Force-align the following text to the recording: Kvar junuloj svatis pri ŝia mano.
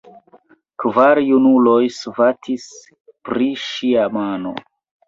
Kvar 0.83 1.21
junuloj 1.27 1.83
svatis 1.99 2.67
pri 3.31 3.53
ŝia 3.69 4.13
mano. 4.19 4.61